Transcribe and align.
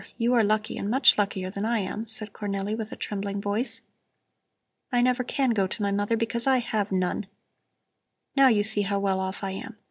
You 0.17 0.33
are 0.33 0.43
lucky 0.43 0.79
and 0.79 0.89
much 0.89 1.15
luckier 1.19 1.51
than 1.51 1.63
I 1.63 1.77
am," 1.77 2.07
said 2.07 2.33
Cornelli 2.33 2.75
with 2.75 2.91
a 2.91 2.95
trembling 2.95 3.39
voice. 3.39 3.81
"I 4.91 4.99
never 5.03 5.23
can 5.23 5.51
go 5.51 5.67
to 5.67 5.81
my 5.83 5.91
mother 5.91 6.17
because 6.17 6.47
I 6.47 6.57
have 6.57 6.91
none. 6.91 7.27
Now 8.35 8.47
you 8.47 8.63
see 8.63 8.81
how 8.81 8.97
well 8.99 9.19
off 9.19 9.43
I 9.43 9.51
am! 9.51 9.77